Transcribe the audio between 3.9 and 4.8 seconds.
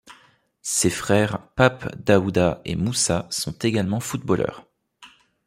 footballeurs.